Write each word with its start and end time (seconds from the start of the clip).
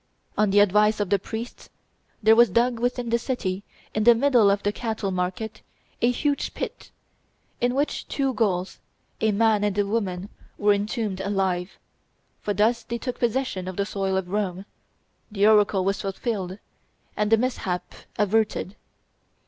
On 0.35 0.49
the 0.49 0.61
advice 0.61 0.99
of 0.99 1.11
the 1.11 1.19
priests, 1.19 1.69
there 2.23 2.35
was 2.35 2.49
dug 2.49 2.79
within 2.79 3.11
the 3.11 3.19
city, 3.19 3.63
in 3.93 4.03
the 4.03 4.15
middle 4.15 4.49
of 4.49 4.63
the 4.63 4.71
cattle 4.71 5.11
market, 5.11 5.61
a 6.01 6.09
huge 6.09 6.55
pit, 6.55 6.89
in 7.59 7.75
which 7.75 8.07
two 8.07 8.33
Gauls, 8.33 8.79
a 9.19 9.31
man 9.31 9.63
and 9.63 9.77
a 9.77 9.85
woman, 9.85 10.29
were 10.57 10.73
entombed 10.73 11.21
alive; 11.21 11.77
for 12.41 12.51
thus 12.51 12.81
they 12.81 12.97
took 12.97 13.19
possession 13.19 13.67
of 13.67 13.75
the 13.77 13.85
soil 13.85 14.17
of 14.17 14.29
Rome, 14.29 14.65
the 15.31 15.45
oracle 15.45 15.85
was 15.85 16.01
fulfilled, 16.01 16.57
and 17.15 17.31
the 17.31 17.37
mishap 17.37 17.93
averted. 18.17 18.75